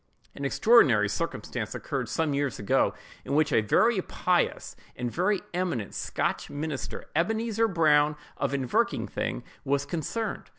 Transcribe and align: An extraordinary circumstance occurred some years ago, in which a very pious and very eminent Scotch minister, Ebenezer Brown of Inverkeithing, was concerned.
An 0.33 0.45
extraordinary 0.45 1.07
circumstance 1.07 1.75
occurred 1.75 2.09
some 2.09 2.33
years 2.33 2.57
ago, 2.57 2.95
in 3.23 3.35
which 3.35 3.53
a 3.53 3.61
very 3.61 4.01
pious 4.01 4.75
and 4.95 5.11
very 5.11 5.41
eminent 5.53 5.93
Scotch 5.93 6.49
minister, 6.49 7.05
Ebenezer 7.15 7.67
Brown 7.67 8.15
of 8.35 8.51
Inverkeithing, 8.51 9.43
was 9.63 9.85
concerned. 9.85 10.49